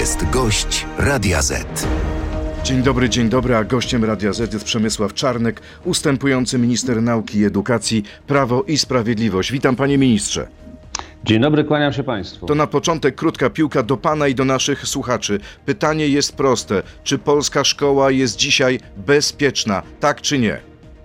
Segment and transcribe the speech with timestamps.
[0.00, 1.86] jest gość Radia Z.
[2.64, 7.44] Dzień dobry, dzień dobry, a gościem Radia Z jest Przemysław Czarnek, ustępujący minister nauki i
[7.44, 9.52] edukacji, Prawo i Sprawiedliwość.
[9.52, 10.48] Witam panie ministrze.
[11.24, 12.46] Dzień dobry, kłaniam się Państwu.
[12.46, 15.40] To na początek krótka piłka do pana i do naszych słuchaczy.
[15.66, 16.82] Pytanie jest proste.
[17.04, 19.82] Czy polska szkoła jest dzisiaj bezpieczna?
[20.00, 20.58] Tak czy nie?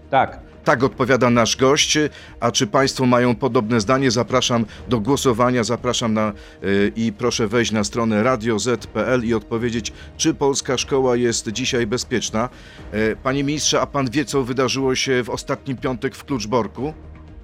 [0.10, 0.45] Tak.
[0.66, 1.98] Tak odpowiada nasz gość,
[2.40, 4.12] a czy Państwo mają podobne zdanie?
[4.12, 10.34] Zapraszam do głosowania, zapraszam na y, i proszę wejść na stronę radioz.pl i odpowiedzieć, czy
[10.34, 12.50] polska szkoła jest dzisiaj bezpieczna.
[12.94, 16.94] Y, Panie ministrze, a pan wie, co wydarzyło się w ostatni piątek w Kluczborku?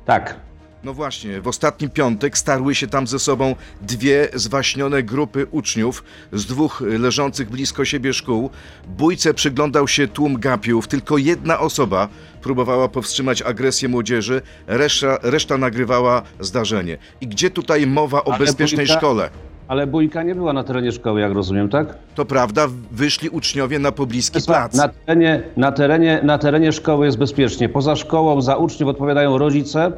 [0.06, 0.51] Tak.
[0.84, 6.46] No właśnie, w ostatni piątek starły się tam ze sobą dwie zwaśnione grupy uczniów z
[6.46, 8.50] dwóch leżących blisko siebie szkół.
[8.88, 10.88] Bójce przyglądał się tłum gapiów.
[10.88, 12.08] Tylko jedna osoba
[12.42, 16.98] próbowała powstrzymać agresję młodzieży, reszta, reszta nagrywała zdarzenie.
[17.22, 19.30] I gdzie tutaj mowa o Ale bezpiecznej bójka- szkole?
[19.68, 21.98] Ale bójka nie była na terenie szkoły, jak rozumiem, tak?
[22.16, 24.74] To prawda, wyszli uczniowie na pobliski plac.
[24.74, 27.70] Na terenie, na, terenie, na terenie szkoły jest bezpiecznie.
[27.70, 29.92] Poza szkołą za uczniów odpowiadają rodzice,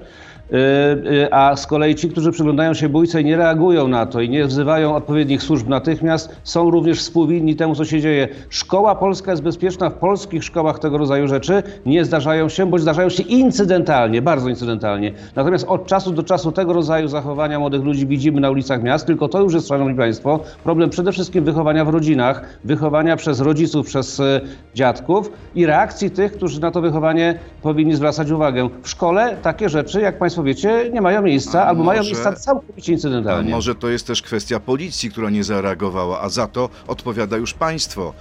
[1.31, 4.45] a z kolei ci, którzy przyglądają się bójce i nie reagują na to i nie
[4.45, 8.27] wzywają odpowiednich służb natychmiast, są również współwinni temu, co się dzieje.
[8.49, 9.89] Szkoła polska jest bezpieczna.
[9.89, 15.11] W polskich szkołach tego rodzaju rzeczy nie zdarzają się, bądź zdarzają się incydentalnie, bardzo incydentalnie.
[15.35, 19.27] Natomiast od czasu do czasu tego rodzaju zachowania młodych ludzi widzimy na ulicach miast, tylko
[19.27, 24.19] to już jest, szanowni państwo, problem przede wszystkim wychowania w rodzinach, wychowania przez rodziców, przez
[24.19, 24.41] e,
[24.75, 28.69] dziadków i reakcji tych, którzy na to wychowanie powinni zwracać uwagę.
[28.83, 32.33] W szkole takie rzeczy, jak państwo wiecie, nie mają miejsca A albo mają może- miejsca
[32.33, 33.51] całkowicie A incydentalnie.
[33.51, 38.13] może to jest też kwestia policji, która nie zareagowała, a za to odpowiada już państwo.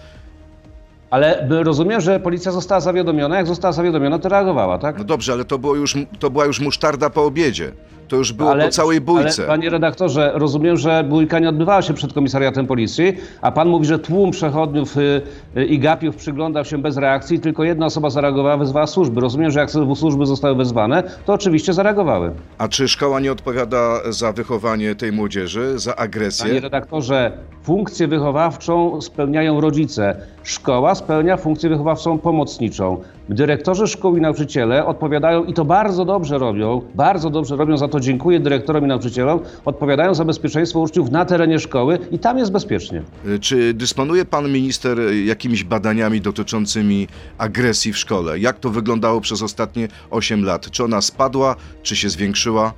[1.11, 3.37] Ale rozumiem, że policja została zawiadomiona.
[3.37, 4.99] Jak została zawiadomiona, to reagowała, tak?
[4.99, 7.73] No dobrze, ale to, było już, to była już musztarda po obiedzie.
[8.13, 9.43] To już było po całej bójce.
[9.43, 13.87] Ale, panie redaktorze, rozumiem, że bójka nie odbywała się przed komisariatem policji, a pan mówi,
[13.87, 15.23] że tłum przechodniów y,
[15.57, 19.21] y, i gapiów przyglądał się bez reakcji, tylko jedna osoba zareagowała, wezwała służby.
[19.21, 22.33] Rozumiem, że jak służby zostały wezwane, to oczywiście zareagowały.
[22.59, 26.61] A czy szkoła nie odpowiada za wychowanie tej młodzieży, za Panie agresję?
[26.61, 27.33] redaktorze,
[27.63, 30.17] funkcję wychowawczą spełniają rodzice.
[30.43, 33.03] Szkoła spełnia funkcję wychowawczą pomocniczą.
[33.29, 38.01] Dyrektorzy szkół i nauczyciele odpowiadają, i to bardzo dobrze robią, bardzo dobrze robią, za to
[38.01, 43.03] dziękuję dyrektorom i nauczycielom, odpowiadają za bezpieczeństwo uczniów na terenie szkoły i tam jest bezpiecznie.
[43.27, 48.39] Y, Czy dysponuje pan minister y, jakimiś badaniami dotyczącymi agresji w szkole?
[48.39, 50.71] Jak to wyglądało przez ostatnie 8 lat?
[50.71, 52.73] Czy ona spadła, czy się zwiększyła?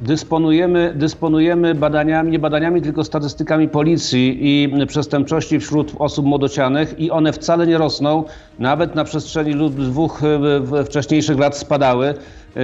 [0.00, 7.32] Dysponujemy, dysponujemy badaniami, nie badaniami, tylko statystykami policji i przestępczości wśród osób młodocianych i one
[7.32, 8.24] wcale nie rosną.
[8.58, 12.14] Nawet na przestrzeni dwóch e, wcześniejszych lat spadały.
[12.56, 12.60] E,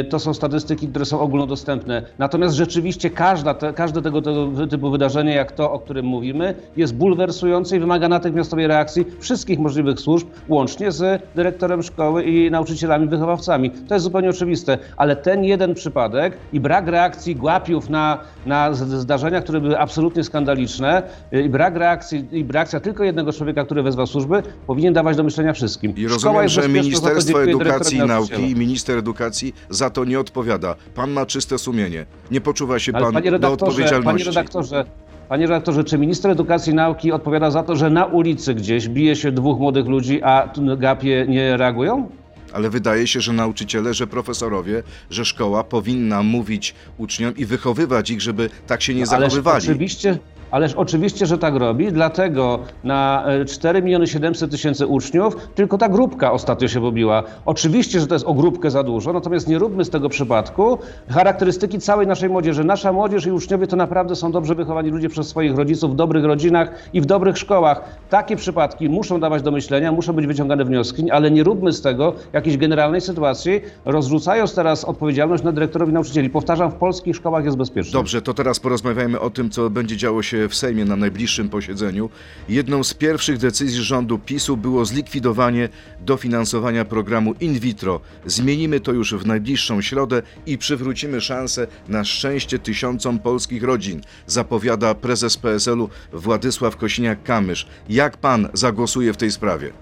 [0.00, 2.02] e, To są statystyki, które są ogólnodostępne.
[2.18, 6.94] Natomiast rzeczywiście każda te, każde tego, tego typu wydarzenie, jak to, o którym mówimy, jest
[6.94, 13.70] bulwersujące i wymaga natychmiastowej reakcji wszystkich możliwych służb, łącznie z dyrektorem szkoły i nauczycielami, wychowawcami.
[13.70, 19.40] To jest zupełnie oczywiste, ale ten jeden przypadek i brak reakcji głapiów na, na zdarzenia,
[19.40, 21.02] które były absolutnie skandaliczne,
[21.34, 25.22] y, i brak reakcji, i reakcja tylko jednego człowieka, który wezwał służby, powinien dawać do
[25.22, 25.94] myślenia wszystkim.
[25.96, 30.74] I Szkoła rozumiem, że Ministerstwo Edukacji i Nauki i minister edukacji za to nie odpowiada.
[30.94, 32.06] Pan ma czyste sumienie.
[32.30, 34.28] Nie poczuwa się Ale pan panie do redaktorze, panie odpowiedzialności.
[34.28, 34.84] redaktorze,
[35.28, 39.16] panie redaktorze, czy minister edukacji i nauki odpowiada za to, że na ulicy gdzieś bije
[39.16, 40.48] się dwóch młodych ludzi, a
[40.78, 42.08] gapie nie reagują?
[42.52, 48.20] Ale wydaje się, że nauczyciele, że profesorowie, że szkoła powinna mówić uczniom i wychowywać ich,
[48.20, 49.64] żeby tak się nie Ależ zachowywali.
[49.64, 50.18] oczywiście,
[50.50, 55.88] ależ oczywiście, że tak robi, dlatego na e, 4 miliony 700 tysięcy uczniów tylko ta
[55.88, 57.22] grupka ostatnio się pobiła.
[57.46, 60.78] Oczywiście, że to jest o grupkę za dużo, natomiast nie róbmy z tego przypadku
[61.08, 62.64] charakterystyki całej naszej młodzieży.
[62.64, 66.24] Nasza młodzież i uczniowie to naprawdę są dobrze wychowani ludzie przez swoich rodziców w dobrych
[66.24, 67.84] rodzinach i w dobrych szkołach.
[68.10, 72.14] Takie przypadki muszą dawać do myślenia, muszą być wyciągane wnioski, ale nie róbmy z tego
[72.32, 76.30] jakiejś generalnej sytuacji, rozrzucając teraz odpowiedzialność na dyrektorowi nauczycieli.
[76.30, 77.92] Powtarzam, w polskich szkołach jest bezpiecznie.
[77.92, 82.10] Dobrze, to teraz porozmawiajmy o tym, co będzie działo się w Sejmie na najbliższym posiedzeniu.
[82.48, 85.68] Jedną z pierwszych decyzji rządu PiSu było zlikwidowanie
[86.00, 88.00] dofinansowania programu in vitro.
[88.26, 94.94] Zmienimy to już w najbliższą środę i przywrócimy szansę na szczęście tysiącom polskich rodzin, zapowiada
[94.94, 97.66] prezes PSL-u Władysław Kosiniak-Kamysz.
[97.88, 99.72] Jak pan zagłosuje w tej sprawie?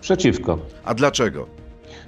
[0.00, 0.58] Przeciwko.
[0.84, 1.65] A dlaczego?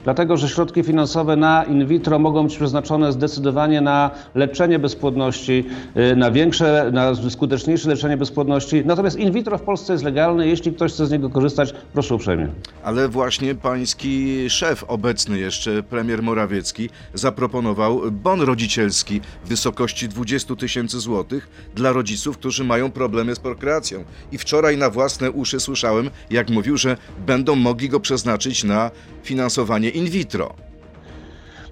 [0.09, 5.65] Dlatego, że środki finansowe na in vitro mogą być przeznaczone zdecydowanie na leczenie bezpłodności,
[6.13, 8.83] y, na większe, na skuteczniejsze leczenie bezpłodności.
[8.85, 10.47] Natomiast in vitro w Polsce jest legalne.
[10.47, 12.49] Jeśli ktoś chce z niego korzystać, proszę uprzejmie.
[12.83, 21.01] Ale właśnie pański szef obecny jeszcze, premier Morawiecki, zaproponował bon rodzicielski w wysokości 20 tysięcy
[21.01, 24.05] złotych dla rodziców, którzy mają problemy z prokreacją.
[24.33, 26.97] I wczoraj na własne uszy słyszałem, jak mówił, że
[27.27, 28.91] będą mogli go przeznaczyć na
[29.29, 30.55] finansowanie in vitro.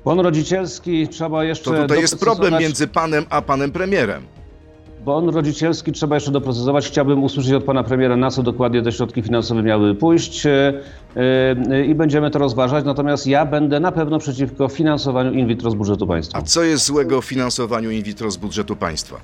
[0.04, 1.70] Bon rodzicielski trzeba jeszcze.
[1.70, 4.22] To tutaj jest problem między panem a panem premierem.
[5.04, 6.86] Bon rodzicielski trzeba jeszcze doprecyzować.
[6.86, 10.82] Chciałbym usłyszeć od pana premiera, na co dokładnie te środki finansowe miały pójść e,
[11.16, 12.84] e, i będziemy to rozważać.
[12.84, 16.38] Natomiast ja będę na pewno przeciwko finansowaniu in vitro z budżetu państwa.
[16.38, 19.16] A co jest złego w finansowaniu in vitro z budżetu państwa?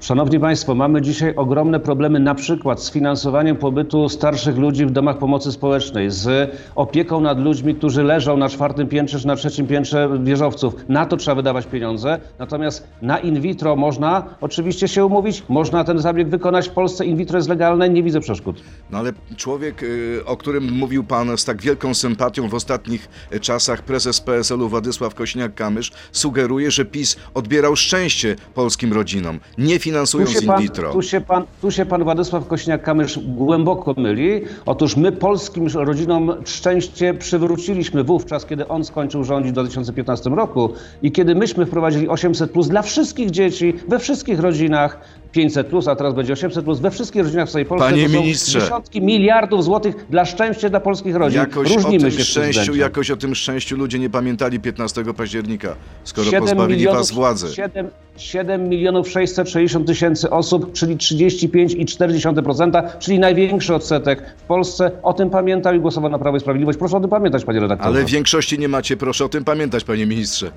[0.00, 5.18] Szanowni Państwo, mamy dzisiaj ogromne problemy na przykład z finansowaniem pobytu starszych ludzi w domach
[5.18, 10.08] pomocy społecznej, z opieką nad ludźmi, którzy leżą na czwartym piętrze czy na trzecim piętrze
[10.24, 10.74] wieżowców.
[10.88, 12.20] Na to trzeba wydawać pieniądze.
[12.38, 16.68] Natomiast na in vitro można oczywiście się umówić, można ten zabieg wykonać.
[16.68, 18.62] W Polsce in vitro jest legalne, nie widzę przeszkód.
[18.90, 23.40] No ale człowiek, y, o którym mówił pan z tak wielką sympatią w ostatnich y,
[23.40, 30.46] czasach, prezes PSL-u Władysław Kośniak-Kamysz, sugeruje, że PiS odbierał szczęście polskim rodzinom, nie finansując się
[30.46, 30.92] in vitro.
[30.92, 34.42] tu się pan, tu się pan Władysław Kośniak-Kamysz głęboko myli.
[34.66, 40.72] Otóż my polskim rodzinom szczęście przywróciliśmy wówczas, kiedy on skończył rządzić w 2015 roku
[41.02, 45.00] i kiedy myśmy wprowadzili 800 plus dla wszystkich dzieci, we wszystkich rodzinach,
[45.36, 47.90] 500 plus, a teraz będzie 800 plus, we wszystkich rodzinach w całej Polsce.
[47.90, 48.60] Panie ministrze.
[48.60, 51.40] Dziesiątki miliardów złotych dla szczęścia dla polskich rodzin.
[51.40, 55.04] Jakoś o Różnimy tym się w szczęściu, jakoś o tym szczęściu ludzie nie pamiętali 15
[55.16, 57.54] października, skoro 7 pozbawili milionów, was władzy.
[57.54, 64.90] 7, 7 milionów 660 tysięcy osób, czyli 35,4%, czyli największy odsetek w Polsce.
[65.02, 66.78] O tym pamiętał i głosował na Prawo i Sprawiedliwość.
[66.78, 67.90] Proszę o tym pamiętać, panie redaktorze.
[67.90, 70.50] Ale większości nie macie, proszę o tym pamiętać, panie ministrze.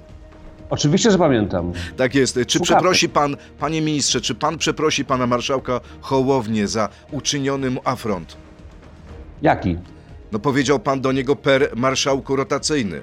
[0.70, 1.74] Oczywiście, że pamiętam.
[1.98, 2.40] Tak jest.
[2.48, 2.78] Czy Słuchamy.
[2.80, 8.38] przeprosi pan, panie ministrze, czy pan przeprosi pana marszałka Hołownię za uczyniony mu afront?
[9.42, 9.78] Jaki?
[10.32, 13.02] No powiedział pan do niego per marszałku rotacyjny.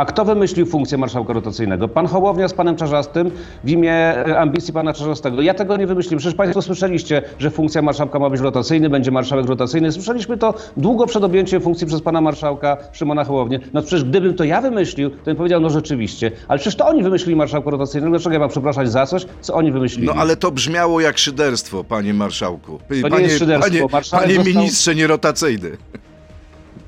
[0.00, 1.88] A kto wymyślił funkcję marszałka rotacyjnego?
[1.88, 3.30] Pan Hołownia z panem Czarzastym
[3.64, 5.42] w imię e, ambicji pana Czarzastego.
[5.42, 6.18] Ja tego nie wymyśliłem.
[6.18, 9.92] Przecież państwo słyszeliście, że funkcja marszałka ma być rotacyjny, będzie marszałek rotacyjny.
[9.92, 13.60] Słyszeliśmy to długo przed objęciem funkcji przez pana marszałka Szymona Hołownię.
[13.72, 16.30] No przecież gdybym to ja wymyślił, to bym powiedział, no rzeczywiście.
[16.48, 18.10] Ale przecież to oni wymyślili marszałka rotacyjnego.
[18.10, 20.06] Dlaczego ja mam przepraszać za coś, co oni wymyślili?
[20.06, 22.78] No ale to brzmiało jak szyderstwo, panie marszałku.
[22.88, 23.70] P- To nie panie, jest szyderstwo.
[23.70, 25.70] Panie, Marszałek panie został- ministrze nierotacyjny.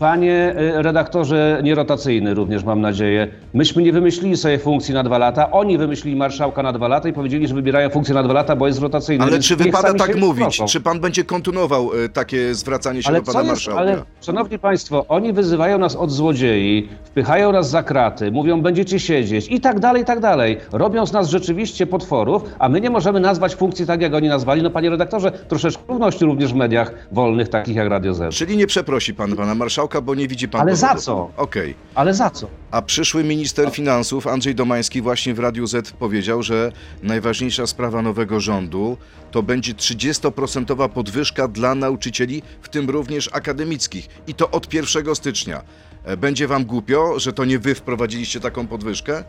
[0.02, 3.28] Panie y, redaktorze nierotacyjny również mam nadzieję.
[3.54, 5.50] Myśmy nie wymyślili sobie funkcji na dwa lata.
[5.50, 8.66] Oni wymyślili marszałka na dwa lata i powiedzieli, że wybierają funkcję na dwa lata, bo
[8.66, 9.24] jest rotacyjny.
[9.24, 10.62] Ale czy wypada tak mówić?
[10.68, 13.80] Czy pan będzie kontynuował e, takie zwracanie się Ale do pana jest, marszałka?
[13.80, 19.46] ale szanowni państwo, oni wyzywają nas od złodziei, wpychają nas za kraty, mówią będziecie siedzieć
[19.50, 20.58] i tak dalej, i tak dalej.
[20.72, 24.62] Robią z nas rzeczywiście potworów, a my nie możemy nazwać funkcji tak, jak oni nazwali.
[24.62, 28.34] No panie redaktorze, troszeczkę równości również w mediach wolnych, takich jak Radio Z.
[28.34, 31.02] Czyli nie przeprosi pan pana marszałka, bo nie widzi pan Ale za powodu.
[31.02, 31.30] co?
[31.36, 31.74] Okej.
[31.94, 32.48] Ale za co?
[32.70, 36.72] A przyszły minister finansów Andrzej Domański właśnie w Radiu Z powiedział, że
[37.02, 38.96] najważniejsza sprawa nowego rządu
[39.30, 44.08] to będzie 30% podwyżka dla nauczycieli, w tym również akademickich.
[44.26, 45.62] I to od 1 stycznia.
[46.04, 49.24] E, Będzie wam głupio, że to nie wy wprowadziliście taką podwyżkę?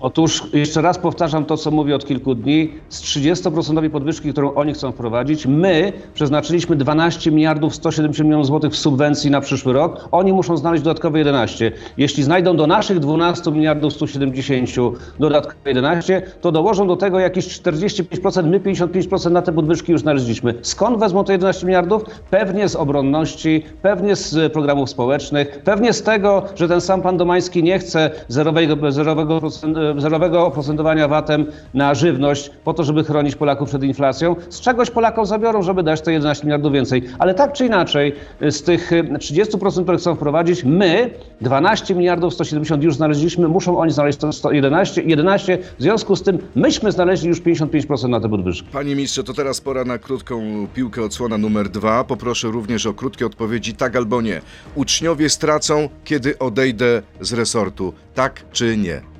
[0.00, 2.72] Otóż jeszcze raz powtarzam to, co mówię od kilku dni.
[2.88, 8.76] Z 30% podwyżki, którą oni chcą wprowadzić, my przeznaczyliśmy 12 miliardów 170 milionów złotych w
[8.76, 10.08] subwencji na przyszły rok.
[10.12, 11.72] Oni muszą znaleźć dodatkowe 11.
[11.98, 14.70] Jeśli znajdą do naszych 12 miliardów 170
[15.18, 20.54] dodatkowe 11, to dołożą do tego jakieś 45%, my 55% na te podwyżki już znaleźliśmy.
[20.62, 22.04] Skąd wezmą te 11 miliardów?
[22.30, 27.62] Pewnie z obronności, pewnie z programów społecznych, pewnie z tego, że ten sam pan Domański
[27.62, 33.68] nie chce zerowego, zerowego, procent, zerowego oprocentowania VAT-em na żywność po to, żeby chronić Polaków
[33.68, 34.36] przed inflacją.
[34.48, 37.02] Z czegoś Polakom zabiorą, żeby dać te 11 miliardów więcej.
[37.18, 42.82] Ale tak czy inaczej, z tych y, 30%, które chcą wprowadzić, my 12 miliardów 170
[42.82, 45.58] już znaleźliśmy, muszą oni znaleźć to 111, 11.
[45.78, 48.68] W związku z tym myśmy znaleźli już 55% na te podwyżki.
[48.72, 52.04] Panie ministrze, to teraz pora na krótką piłkę odsłona numer dwa.
[52.04, 54.40] Poproszę również o krótkie odpowiedzi tak albo nie.
[54.74, 57.92] Uczniowie stracą, kiedy odejdę z resortu.
[58.14, 59.15] Tak czy nie?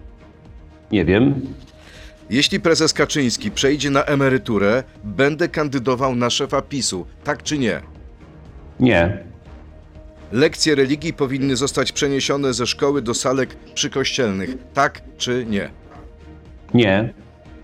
[0.93, 1.41] Nie wiem.
[2.31, 7.07] Jeśli prezes Kaczyński przejdzie na emeryturę, będę kandydował na szefa PiSu.
[7.25, 7.81] Tak czy nie?
[8.81, 9.19] Nie.
[10.33, 14.51] Lekcje religii powinny zostać przeniesione ze szkoły do salek przykościelnych.
[14.75, 15.71] Tak czy nie?
[16.75, 17.15] Nie.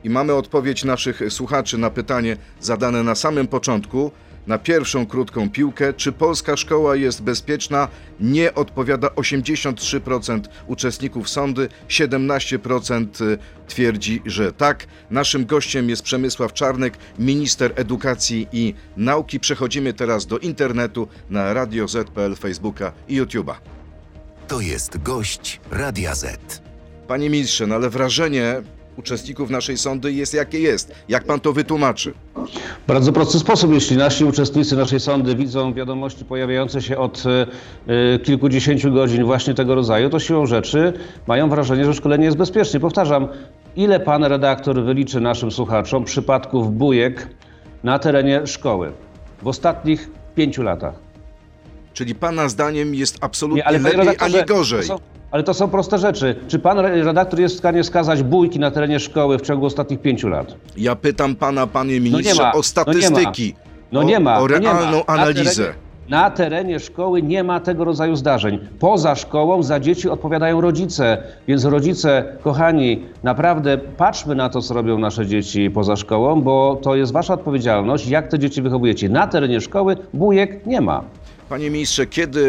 [0.05, 4.11] I mamy odpowiedź naszych słuchaczy na pytanie zadane na samym początku.
[4.47, 5.93] Na pierwszą krótką piłkę.
[5.93, 7.89] Czy polska szkoła jest bezpieczna?
[8.21, 14.87] Nie odpowiada 83% uczestników sądy, 17% twierdzi, że tak.
[15.11, 19.41] Naszym gościem jest Przemysław Czarnek, minister edukacji i nauki.
[19.41, 23.55] Przechodzimy teraz do internetu na Radio Z.pl, Facebooka i YouTube'a.
[24.49, 26.63] To jest gość Radia Z.
[27.09, 28.63] Panie ministrze, no ale wrażenie
[28.97, 30.95] uczestników naszej sądy jest jakie jest.
[31.09, 32.13] Jak pan to wytłumaczy?
[32.85, 37.25] W bardzo prosty sposób, jeśli nasi uczestnicy naszej sądy widzą wiadomości pojawiające się od
[38.17, 40.93] y, kilkudziesięciu godzin właśnie tego rodzaju, to siłą rzeczy
[41.27, 42.81] mają wrażenie, że szkolenie jest bezpieczne.
[42.81, 43.29] Powtarzam,
[43.77, 47.29] ile pan redaktor wyliczy naszym słuchaczom przypadków bujek
[47.85, 48.93] na terenie szkoły
[49.43, 50.95] w ostatnich pięciu latach?
[51.93, 54.89] Czyli pana zdaniem jest absolutnie Nie, ale lepiej, a nie gorzej.
[55.33, 56.35] Ale to są proste rzeczy.
[56.49, 60.01] Czy pan re- redaktor jest w stanie wskazać bójki na terenie szkoły w ciągu ostatnich
[60.01, 60.55] pięciu lat?
[60.77, 63.55] Ja pytam pana, panie ministrze, No ma, o no nie statystyki,
[63.93, 64.39] No o, nie ma.
[64.39, 64.73] o no nie ma.
[64.81, 65.75] realną Na analizę.
[66.09, 68.59] na terenie szkoły nie ma tego rodzaju zdarzeń.
[68.79, 71.23] Poza szkołą za dzieci odpowiadają rodzice.
[71.49, 76.95] Więc rodzice, kochani, naprawdę patrzmy na to, co robią nasze dzieci poza szkołą, bo to
[76.97, 79.09] jest wasza odpowiedzialność, jak te dzieci wychowujecie.
[79.09, 81.05] Na terenie szkoły bujek nie ma.
[81.53, 82.41] Panie ministrze, kiedy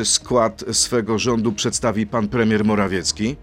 [0.00, 3.36] y, skład swego rządu przedstawi pan premier Morawiecki?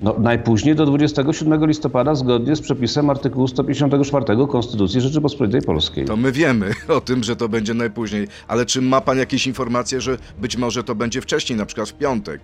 [0.00, 6.04] No, najpóźniej do 27 listopada zgodnie z przepisem artykułu 154 Konstytucji Rzeczypospolitej Polskiej.
[6.04, 10.00] To my wiemy o tym, że to będzie najpóźniej, ale czy ma pan jakieś informacje,
[10.00, 12.40] że być może to będzie wcześniej, na przykład w piątek?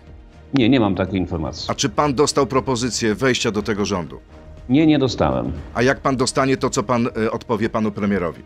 [0.55, 1.67] Nie, nie mam takiej informacji.
[1.71, 4.21] A czy pan dostał propozycję wejścia do tego rządu?
[4.69, 5.53] Nie, nie dostałem.
[5.75, 8.43] A jak pan dostanie to, co pan y, odpowie panu premierowi?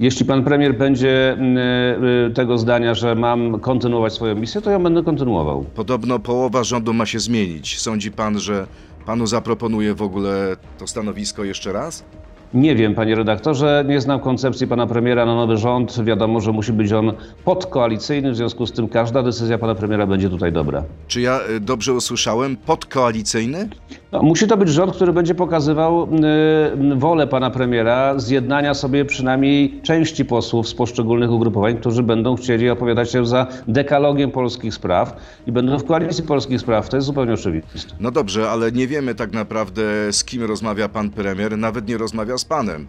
[0.00, 1.56] Jeśli pan premier będzie mm,
[2.04, 5.64] y, tego zdania, że mam kontynuować swoją misję, to ja będę kontynuował.
[5.74, 7.80] Podobno połowa rządu ma się zmienić.
[7.80, 8.66] Sądzi pan, że
[9.06, 12.04] panu zaproponuje w ogóle to stanowisko jeszcze raz?
[12.54, 16.04] Nie wiem, panie redaktorze, nie znam koncepcji pana premiera na nowy rząd.
[16.04, 17.12] Wiadomo, że musi być on
[17.44, 20.84] podkoalicyjny, w związku z tym każda decyzja pana premiera będzie tutaj dobra.
[21.08, 22.56] Czy ja y, dobrze usłyszałem?
[22.56, 23.68] Podkoalicyjny?
[24.12, 26.08] No, musi to być rząd, który będzie pokazywał
[26.92, 32.70] y, wolę pana premiera zjednania sobie przynajmniej części posłów z poszczególnych ugrupowań, którzy będą chcieli
[32.70, 36.88] opowiadać się za dekalogiem polskich spraw i będą w koalicji polskich spraw.
[36.88, 37.94] To jest zupełnie oczywiste.
[38.00, 42.38] No dobrze, ale nie wiemy tak naprawdę z kim rozmawia pan premier, nawet nie rozmawia
[42.38, 42.86] z panem.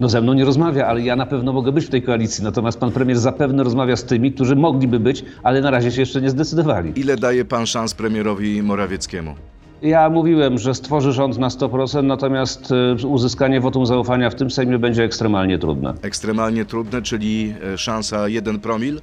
[0.00, 2.44] No ze mną nie rozmawia, ale ja na pewno mogę być w tej koalicji.
[2.44, 6.20] Natomiast pan premier zapewne rozmawia z tymi, którzy mogliby być, ale na razie się jeszcze
[6.20, 6.92] nie zdecydowali.
[6.96, 9.34] Ile daje pan szans premierowi Morawieckiemu?
[9.84, 12.72] Ja mówiłem, że stworzy rząd na 100%, natomiast
[13.02, 15.94] y, uzyskanie wotum zaufania w tym Sejmie będzie ekstremalnie trudne.
[16.02, 19.00] Ekstremalnie trudne, czyli e, szansa 1 promil?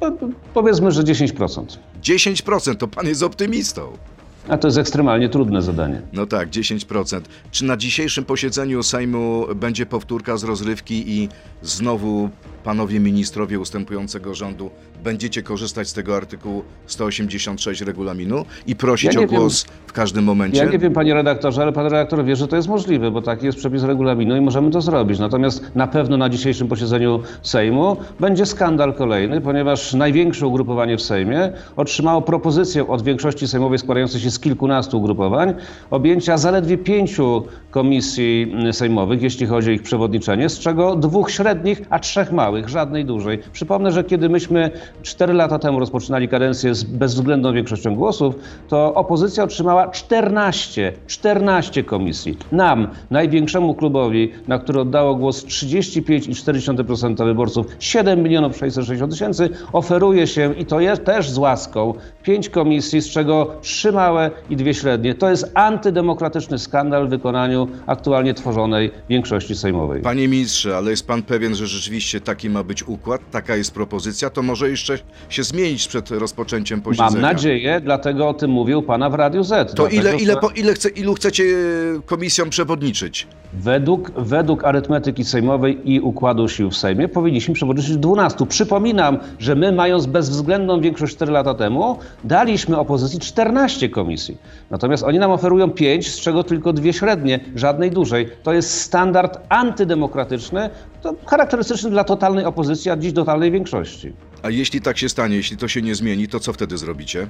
[0.00, 0.12] Po-
[0.54, 1.78] Powiedzmy, że 10%.
[2.02, 3.82] 10% to pan jest optymistą.
[4.48, 6.02] A to jest ekstremalnie trudne zadanie.
[6.12, 7.20] No tak, 10%.
[7.50, 11.28] Czy na dzisiejszym posiedzeniu Sejmu będzie powtórka z rozrywki i
[11.62, 12.30] znowu
[12.64, 14.70] panowie ministrowie ustępującego rządu
[15.04, 20.64] będziecie korzystać z tego artykułu 186 regulaminu i prosić Ja o głos w każdym momencie?
[20.64, 23.46] Ja nie wiem, panie redaktorze, ale pan redaktor wie, że to jest możliwe, bo taki
[23.46, 25.18] jest przepis regulaminu i możemy to zrobić.
[25.18, 31.52] Natomiast na pewno na dzisiejszym posiedzeniu Sejmu będzie skandal kolejny, ponieważ największe ugrupowanie w Sejmie
[31.76, 35.54] otrzymało propozycję od większości sejmowej składającej się z kilkunastu ugrupowań
[35.90, 41.98] objęcia zaledwie pięciu komisji sejmowych, jeśli chodzi o ich przewodniczenie, z czego dwóch średnich, a
[41.98, 43.38] trzech małych, żadnej dużej.
[43.52, 44.70] Przypomnę, że kiedy myśmy
[45.02, 48.34] cztery lata temu rozpoczynali kadencję z bezwzględną większością głosów,
[48.68, 52.38] to opozycja otrzymała 14, 14 komisji.
[52.52, 60.54] Nam, największemu klubowi, na który oddało głos 35,4% wyborców, 7 milionów 660 tysięcy, oferuje się,
[60.58, 65.14] i to jest też z łaską, pięć komisji, z czego trzy małe i dwie średnie.
[65.14, 70.02] To jest antydemokratyczny skandal w wykonaniu aktualnie tworzonej większości sejmowej.
[70.02, 74.30] Panie ministrze, ale jest pan pewien, że rzeczywiście taki ma być układ, taka jest propozycja,
[74.30, 74.81] to może jeszcze
[75.28, 77.10] się zmienić przed rozpoczęciem posiedzenia.
[77.10, 79.74] Mam nadzieję, dlatego o tym mówił pana w Radiu Z.
[79.74, 83.26] To ile, ile, po, ile chce, ilu chcecie e, komisjom przewodniczyć?
[83.52, 88.46] Według, według arytmetyki sejmowej i układu sił w Sejmie powinniśmy przewodniczyć 12.
[88.46, 94.36] Przypominam, że my mając bezwzględną większość 4 lata temu, daliśmy opozycji 14 komisji.
[94.70, 98.28] Natomiast oni nam oferują 5, z czego tylko dwie średnie, żadnej dużej.
[98.42, 100.70] To jest standard antydemokratyczny,
[101.02, 104.12] to charakterystyczny dla totalnej opozycji, a dziś totalnej większości.
[104.42, 107.28] A jeśli tak się stanie, jeśli to się nie zmieni, to co wtedy zrobicie?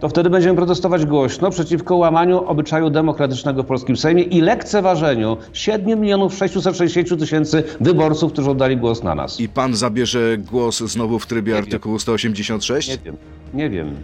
[0.00, 6.00] to wtedy będziemy protestować głośno przeciwko łamaniu obyczaju demokratycznego w polskim Sejmie i lekceważeniu 7
[6.00, 9.40] milionów 660 tysięcy wyborców, którzy oddali głos na nas.
[9.40, 12.88] I pan zabierze głos znowu w trybie Nie artykułu 186?
[12.88, 13.16] Nie wiem,
[13.54, 13.96] nie wiem.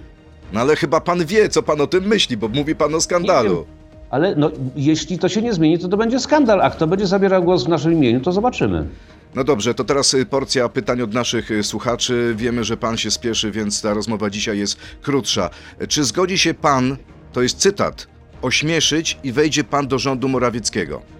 [0.52, 3.66] No ale chyba pan wie, co pan o tym myśli, bo mówi pan o skandalu.
[4.10, 7.44] Ale no, jeśli to się nie zmieni, to to będzie skandal, a kto będzie zabierał
[7.44, 8.86] głos w naszym imieniu, to zobaczymy.
[9.34, 12.34] No dobrze, to teraz y, porcja pytań od naszych y, słuchaczy.
[12.36, 15.50] Wiemy, że pan się spieszy, więc ta rozmowa dzisiaj jest krótsza.
[15.88, 16.96] Czy zgodzi się pan,
[17.32, 18.06] to jest cytat,
[18.42, 21.19] ośmieszyć i wejdzie pan do rządu Morawieckiego?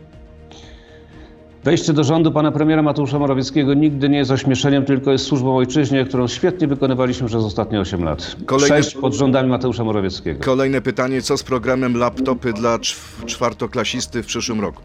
[1.65, 6.05] Wejście do rządu pana premiera Mateusza Morawieckiego nigdy nie jest ośmieszeniem, tylko jest służbą ojczyźnie,
[6.05, 8.37] którą świetnie wykonywaliśmy przez ostatnie 8 lat.
[8.47, 10.41] Kolejne- Sześć pod rządami Mateusza Morawieckiego.
[10.45, 14.83] Kolejne pytanie, co z programem laptopy dla czw- czwartoklasisty w przyszłym roku?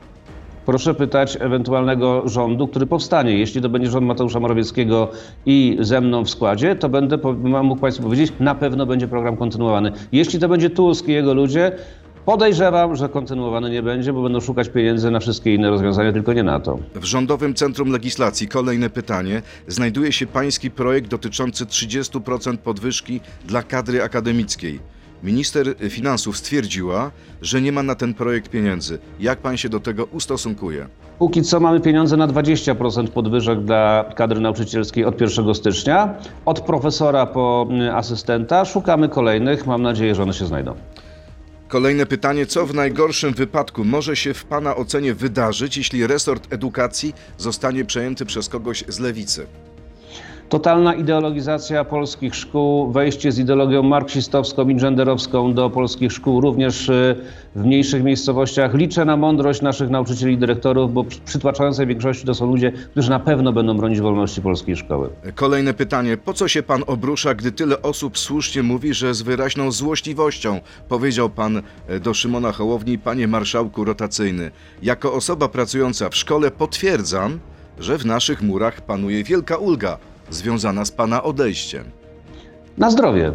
[0.66, 3.38] Proszę pytać ewentualnego rządu, który powstanie.
[3.40, 5.12] Jeśli to będzie rząd Mateusza Morawieckiego
[5.46, 7.18] i ze mną w składzie, to będę
[7.64, 9.92] mógł Państwu powiedzieć, na pewno będzie program kontynuowany.
[10.12, 11.72] Jeśli to będzie Tusk i jego ludzie,
[12.26, 16.44] podejrzewam, że kontynuowany nie będzie, bo będą szukać pieniędzy na wszystkie inne rozwiązania, tylko nie
[16.44, 16.80] na to.
[16.96, 19.42] W Rządowym Centrum Legislacji kolejne pytanie.
[19.68, 24.80] Znajduje się pański projekt dotyczący 30% podwyżki dla kadry akademickiej.
[25.24, 29.00] Minister Finansów stwierdziła, że nie ma na ten projekt pieniędzy.
[29.20, 30.88] Jak pan się do tego ustosunkuje?
[31.20, 36.14] Póki co mamy pieniądze na 20% podwyżek dla kadry nauczycielskiej od 1 stycznia.
[36.46, 39.68] Od profesora po asystenta szukamy kolejnych.
[39.68, 40.76] Mam nadzieję, że one się znajdą.
[41.76, 42.46] Kolejne pytanie.
[42.46, 48.26] Co w najgorszym wypadku może się w pana ocenie wydarzyć, jeśli resort edukacji zostanie przejęty
[48.26, 49.48] przez kogoś z lewicy?
[50.50, 57.16] Totalna ideologizacja polskich szkół, wejście z ideologią marksistowską i genderowską do polskich szkół, również y,
[57.56, 58.74] w mniejszych miejscowościach.
[58.74, 63.10] Liczę na mądrość naszych nauczycieli i dyrektorów, bo przy przytłaczającej większości to są ludzie, którzy
[63.10, 65.10] na pewno będą bronić wolności polskiej szkoły.
[65.36, 66.18] Kolejne pytanie.
[66.18, 70.60] Po co się pan obrusza, gdy tyle osób słusznie mówi, że z wyraźną złośliwością
[70.90, 74.52] powiedział pan e, do Szymona Hołowni, panie marszałku rotacyjny.
[74.84, 77.40] Jako osoba pracująca w szkole potwierdzam,
[77.80, 79.98] że w naszych murach panuje wielka ulga
[80.30, 81.84] związana z pana odejściem.
[82.78, 83.28] Na zdrowie.
[83.28, 83.34] E,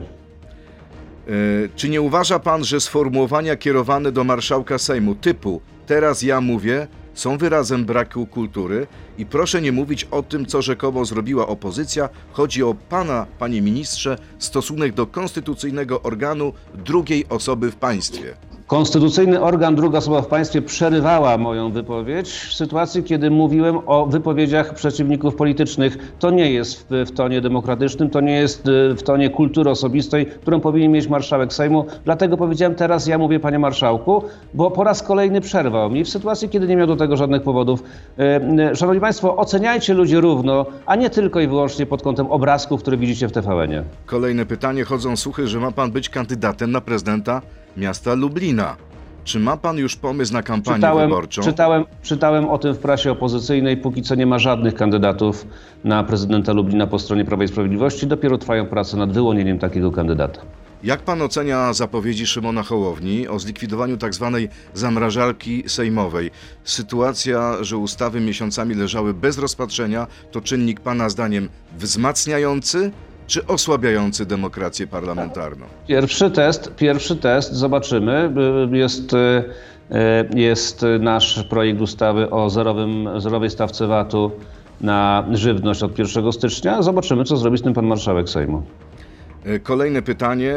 [1.77, 7.39] Czy nie uważa pan, że sformułowania kierowane do marszałka Sejmu typu teraz ja mówię są
[7.39, 8.87] wyrazem braku kultury
[9.19, 12.09] i proszę nie mówić o tym, co rzekomo zrobiła opozycja.
[12.33, 18.37] Chodzi o pana, panie ministrze, stosunek do konstytucyjnego organu drugiej osoby w państwie.
[18.71, 24.75] Konstytucyjny organ, druga osoba w państwie przerywała moją wypowiedź w sytuacji, kiedy mówiłem o wypowiedziach
[24.75, 26.13] przeciwników politycznych.
[26.19, 30.61] To nie jest w, tonie demokratycznym, to nie jest y, w tonie kultury osobistej, którą
[30.61, 31.87] powinien mieć marszałek Sejmu.
[32.05, 34.25] Dlatego powiedziałem teraz, ja mówię panie marszałku,
[34.55, 37.83] bo po raz kolejny przerwał mi w sytuacji, kiedy nie miał do tego żadnych powodów.
[38.19, 42.81] Y, y, Szanowni Państwo, oceniajcie ludzi równo, a nie tylko i wyłącznie pod kątem obrazków,
[42.81, 43.85] które widzicie w TVN-ie.
[44.07, 44.85] Kolejne pytanie.
[44.85, 47.43] Chodzą słuchy, że ma pan być kandydatem na prezydenta
[47.77, 48.77] miasta Lublina.
[49.25, 51.43] Czy ma pan już pomysł na kampanię Czytałem, wyborczą?
[51.43, 53.77] czytałem, czytałem o tym w prasie opozycyjnej.
[53.77, 55.47] Póki co nie ma żadnych kandydatów
[55.85, 58.07] na prezydenta Lublina po stronie Prawa i Sprawiedliwości.
[58.07, 60.41] Dopiero trwają prace nad wyłonieniem takiego kandydata.
[60.85, 64.39] Jak pan ocenia zapowiedzi Szymona Hołowni o zlikwidowaniu tzw.
[64.75, 66.31] zamrażarki sejmowej?
[66.65, 72.91] Sytuacja, że ustawy miesiącami leżały bez rozpatrzenia, to czynnik pana zdaniem wzmacniający
[73.31, 75.67] czy osłabiający demokrację parlamentarną?
[75.87, 78.33] Pierwszy test, pierwszy test, zobaczymy.
[78.73, 84.31] Y, Jest, y, y, jest nasz projekt ustawy o zerowym, zerowej stawce VAT-u
[84.81, 86.83] na żywność od 1 stycznia.
[86.83, 88.63] Zobaczymy, co zrobi z tym pan marszałek Sejmu.
[89.63, 90.55] Kolejne pytanie.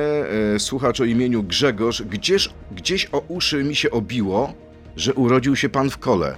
[0.57, 2.01] Słuchacz o imieniu Grzegorz.
[2.01, 4.53] Gdzież, gdzieś o uszy mi się obiło,
[4.95, 6.35] że urodził się pan w kole.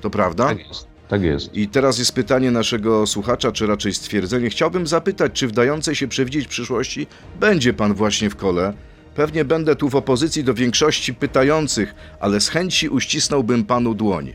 [0.00, 0.44] To prawda?
[0.46, 0.89] Tak jest.
[1.10, 1.54] Tak jest.
[1.54, 4.50] I teraz jest pytanie naszego słuchacza, czy raczej stwierdzenie.
[4.50, 7.06] Chciałbym zapytać, czy w dającej się przewidzieć przyszłości
[7.40, 8.72] będzie pan właśnie w kole?
[9.14, 14.34] Pewnie będę tu w opozycji do większości pytających, ale z chęci uścisnąłbym panu dłoń.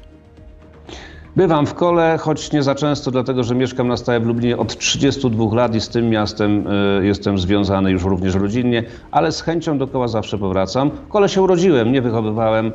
[1.35, 4.77] Bywam w kole, choć nie za często, dlatego że mieszkam na stałe w Lublinie od
[4.77, 9.77] 32 lat i z tym miastem y, jestem związany już również rodzinnie, ale z chęcią
[9.77, 10.91] do koła zawsze powracam.
[10.91, 12.71] W kole się urodziłem, nie wychowywałem.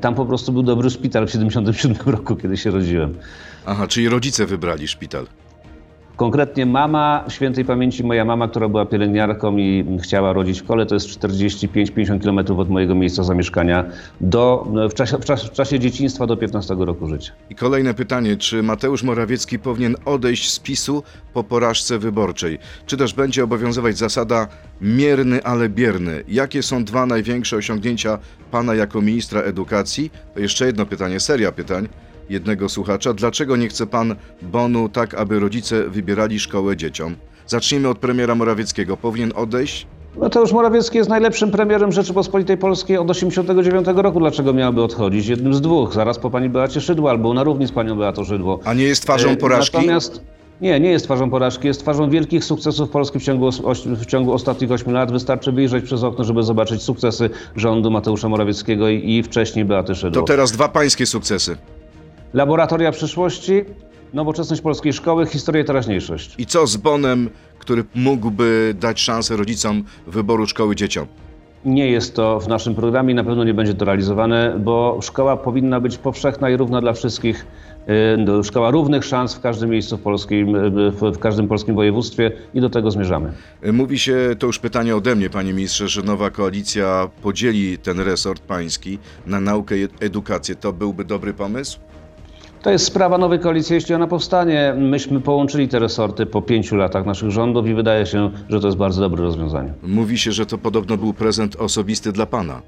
[0.00, 3.14] Tam po prostu był dobry szpital w 77 roku, kiedy się rodziłem.
[3.66, 5.26] Aha, czyli rodzice wybrali szpital.
[6.16, 10.94] Konkretnie mama, świętej pamięci moja mama, która była pielęgniarką i chciała rodzić w kole, to
[10.94, 13.84] jest 45-50 km od mojego miejsca zamieszkania
[14.20, 17.32] do, w, czasie, w, czasie, w czasie dzieciństwa do 15 roku życia.
[17.50, 21.02] I kolejne pytanie, czy Mateusz Morawiecki powinien odejść z PiSu
[21.34, 22.58] po porażce wyborczej?
[22.86, 24.48] Czy też będzie obowiązywać zasada
[24.80, 26.24] mierny, ale bierny?
[26.28, 28.18] Jakie są dwa największe osiągnięcia
[28.50, 30.10] pana jako ministra edukacji?
[30.34, 31.88] To jeszcze jedno pytanie, seria pytań
[32.32, 33.14] jednego słuchacza.
[33.14, 37.14] Dlaczego nie chce pan bonu tak, aby rodzice wybierali szkołę dzieciom?
[37.46, 38.96] Zacznijmy od premiera Morawieckiego.
[38.96, 39.86] Powinien odejść?
[40.16, 44.18] Mateusz Morawiecki jest najlepszym premierem Rzeczypospolitej Polskiej od 1989 roku.
[44.20, 45.26] Dlaczego miałby odchodzić?
[45.26, 45.94] Jednym z dwóch.
[45.94, 48.60] Zaraz po pani Beacie Szydło albo na równi z panią Beatą Szydło.
[48.64, 49.76] A nie jest twarzą E, porażki?
[49.76, 50.22] Natomiast,
[50.60, 53.50] Nie, nie jest twarzą porażki, jest twarzą wielkich sukcesów Polski w ciągu,
[53.86, 55.12] w ciągu ostatnich ośmiu lat.
[55.12, 60.22] Wystarczy wyjrzeć przez okno, żeby zobaczyć sukcesy rządu Mateusza Morawieckiego i, i wcześniej Beaty Szydło.
[60.22, 61.56] To teraz dwa pańskie sukcesy.
[62.34, 63.64] Laboratoria przyszłości,
[64.14, 66.34] nowoczesność polskiej szkoły, historia i teraźniejszość.
[66.38, 71.06] I co z bonem, który mógłby dać szansę rodzicom wyboru szkoły dzieciom?
[71.64, 75.80] Nie jest to w naszym programie na pewno nie będzie to realizowane, bo szkoła powinna
[75.80, 77.46] być powszechna i równa dla wszystkich.
[78.40, 82.32] y, Szkoła równych szans w każdym miejscu w, polskim, y, w w każdym polskim województwie
[82.54, 83.32] i do tego zmierzamy.
[83.72, 88.42] Mówi się, to już pytanie ode mnie, panie ministrze, że nowa koalicja podzieli ten resort
[88.42, 90.54] pański na naukę i edukację.
[90.54, 91.78] To byłby dobry pomysł?
[92.62, 94.74] To jest sprawa nowej koalicji, jeśli ona powstanie.
[94.78, 98.78] Myśmy połączyli te resorty po pięciu latach naszych rządów i wydaje się, że to jest
[98.78, 99.74] bardzo dobre rozwiązanie.
[99.82, 102.62] Mówi się, że to podobno był prezent osobisty dla pana.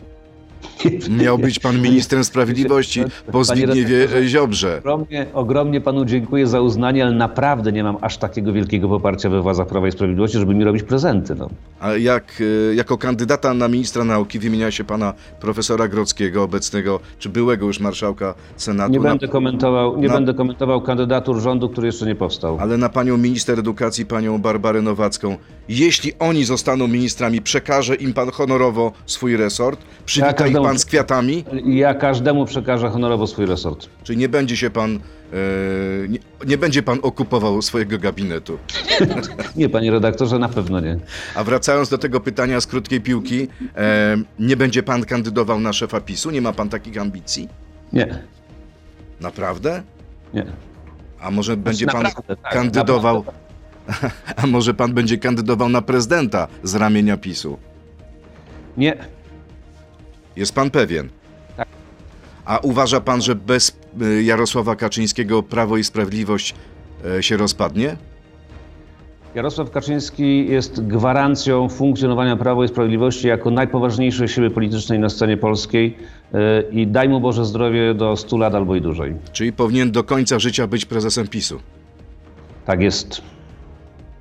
[1.25, 4.79] Miał być pan ministrem sprawiedliwości po Zbigniewie redaktorze, Ziobrze.
[4.79, 9.43] Ogromnie, ogromnie panu dziękuję za uznanie, ale naprawdę nie mam aż takiego wielkiego poparcia we
[9.43, 11.35] władzach Prawa i Sprawiedliwości, żeby mi robić prezenty.
[11.35, 11.51] No.
[11.81, 17.29] A jak e, jako kandydata na ministra nauki wymienia się pana profesora Grodzkiego, obecnego czy
[17.29, 21.87] byłego już marszałka Senatu, Nie na, będę komentował, nie na- będę komentował kandydatur rządu, który
[21.87, 22.59] jeszcze nie powstał.
[22.61, 25.37] ale na panią minister edukacji, panią Barbarę Nowacką.
[25.69, 30.85] Jeśli oni zostaną ministrami, przekaże im pan honorowo swój resort, przywita ich każdemu- pan z
[30.85, 33.89] kwiatami, Ja każdemu przekażę honorowo swój resort.
[34.03, 34.99] czy nie będzie się pan, e,
[36.09, 38.59] nie, nie będzie pan okupował swojego gabinetu.
[39.57, 40.99] Nie, panie redaktorze, na pewno nie.
[41.35, 46.01] A wracając do tego pytania z krótkiej piłki, e, nie będzie pan kandydował na szefa
[46.01, 46.31] PiSu?
[46.31, 47.49] Nie ma pan takich ambicji?
[47.93, 48.19] Nie,
[49.21, 49.83] Naprawdę?
[50.35, 50.47] nie.
[51.21, 53.25] A może będzie pan naprawdę, tak, kandydował,
[53.87, 54.11] naprawdę.
[54.43, 57.59] a może pan będzie kandydował na prezydenta z ramienia PiSu?
[58.77, 58.97] Nie,
[60.37, 61.09] Jest pan pewien?
[61.57, 61.69] Tak.
[62.45, 66.55] A uważa pan, że bez y, Jarosława Kaczyńskiego Prawo i Sprawiedliwość
[67.19, 67.97] e, się rozpadnie?
[69.35, 75.97] Jarosław Kaczyński jest gwarancją funkcjonowania Prawa i Sprawiedliwości jako najpoważniejszej siły politycznej na scenie polskiej
[76.33, 79.15] yy, i daj mu Boże zdrowie do 100 lat albo i dłużej.
[79.33, 81.61] Czyli powinien do końca życia być prezesem PiSu?
[82.67, 83.23] Tak jest.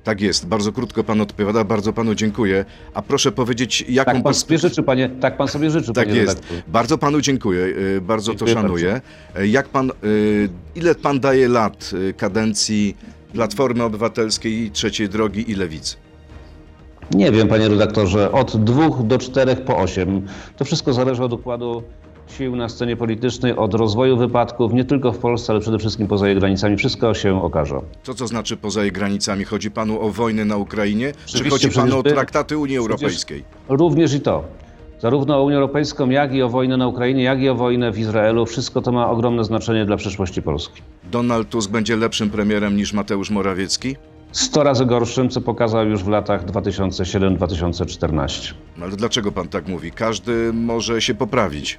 [0.04, 0.46] Tak jest.
[0.46, 1.64] Bardzo krótko pan odpowiada.
[1.64, 2.64] Bardzo panu dziękuję.
[2.94, 6.08] A proszę powiedzieć, jaką Tak pan perspe- sobie życzy, panie, tak pan sobie życzy, Tak
[6.08, 6.28] jest.
[6.28, 6.62] redaktorze.
[6.68, 7.60] Bardzo panu dziękuję,
[7.96, 9.00] y, bardzo Dziękuję to szanuję.
[9.38, 12.96] Y, Jak pan, y, ile pan daje lat kadencji
[13.32, 15.96] Platformy Obywatelskiej, Trzeciej Drogi i Lewicy?
[17.14, 20.26] Nie wiem, panie redaktorze, od dwóch do czterech po osiem.
[20.56, 21.82] To wszystko zależy od układu
[22.28, 26.28] sił na scenie politycznej, od rozwoju wypadków, nie tylko w Polsce, ale przede wszystkim poza
[26.28, 26.76] jej granicami.
[26.76, 27.80] Wszystko się okaże.
[28.04, 29.44] To co znaczy poza jej granicami?
[29.44, 33.44] Chodzi panu o wojnę na Ukrainie, czy chodzi panu o traktaty Unii Europejskiej?
[33.68, 34.44] Również i to.
[35.00, 37.98] Zarówno o Unię Europejską, jak i o wojnę na Ukrainie, jak i o wojnę w
[37.98, 38.46] Izraelu.
[38.46, 40.82] Wszystko to ma ogromne znaczenie dla przyszłości Polski.
[41.12, 43.96] Donald Tusk będzie lepszym premierem niż Mateusz Morawiecki?
[44.32, 48.54] Sto razy gorszym, co pokazał już w latach 2007-2014.
[48.76, 49.92] No Ale dlaczego pan tak mówi?
[49.92, 51.78] Każdy może się poprawić.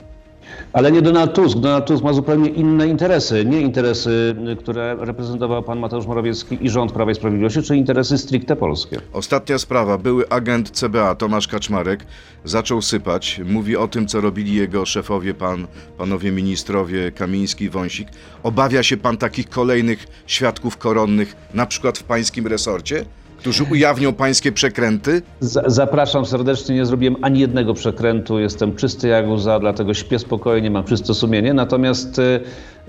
[0.76, 1.58] Ale nie Donald Tusk.
[1.58, 3.46] Donald Tusk ma zupełnie inne interesy.
[3.46, 8.56] Nie interesy, które reprezentował pan Mateusz Morawiecki i rząd Prawa i Sprawiedliwości, czy interesy stricte
[8.56, 9.00] polskie.
[9.14, 9.98] Ostatnia sprawa.
[9.98, 12.06] Były agent CBA Tomasz Kaczmarek
[12.44, 13.42] zaczął sypać.
[13.46, 18.08] Mówi o tym, co robili jego szefowie, pan, panowie ministrowie Kamiński, Wąsik.
[18.44, 23.06] Obawia się pan takich kolejnych świadków koronnych, na przykład w pańskim resorcie,
[23.38, 25.22] którzy ujawnią pańskie przekręty?
[25.40, 30.72] Z- Zapraszam serdecznie, nie zrobiłem ani jednego przekrętu, jestem czysty jak łza, dlatego śpię spokojnie,
[30.72, 31.54] mam czyste sumienie.
[31.54, 32.40] Natomiast y,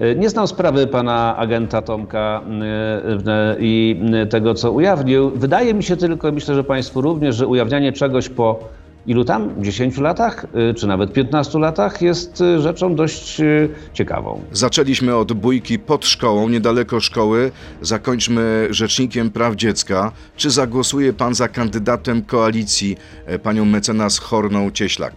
[0.00, 5.30] y, nie znam sprawy pana agenta Tomka y, i tego, co ujawnił.
[5.30, 8.68] Wydaje mi się tylko, myślę, że państwu również, że ujawnianie czegoś po
[9.06, 9.62] ilu tam?
[9.62, 14.40] 10 latach, y, czy nawet 15 latach jest y, rzeczą dość y, ciekawą.
[14.52, 17.50] Zaczęliśmy od bójki pod szkołą, niedaleko szkoły.
[17.82, 20.12] Zakończmy Rzecznikiem Praw Dziecka.
[20.36, 25.14] Czy zagłosuje pan za kandydatem koalicji, e, panią mecenas Horną Cieślak?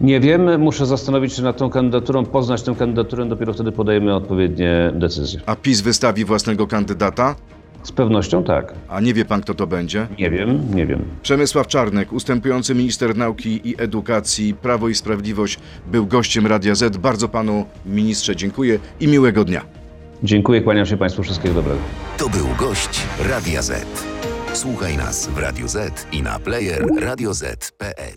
[0.00, 4.92] Nie wiem, muszę zastanowić się nad tą kandydaturą, poznać tę kandydaturę, dopiero wtedy podejmę odpowiednie
[4.94, 5.40] decyzje.
[5.46, 7.34] A PiS wystawi własnego kandydata?
[7.82, 8.74] Z pewnością tak.
[8.88, 10.06] A nie wie pan, kto to będzie?
[10.18, 11.04] Nie wiem, nie wiem.
[11.22, 16.96] Przemysław Czarnek, ustępujący minister nauki i edukacji, Prawo i Sprawiedliwość, był gościem Radia Z.
[16.96, 19.64] Bardzo panu ministrze dziękuję i miłego dnia.
[20.22, 21.22] Dziękuję, kłaniam się Państwu.
[21.22, 21.80] Wszystkiego dobrego.
[22.18, 23.86] To był gość Radia Z.
[24.52, 28.14] Słuchaj nas w Radio Z i na player radioz.pl.